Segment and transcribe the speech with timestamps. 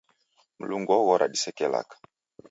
[0.61, 1.95] Mlungu oghora diseke laka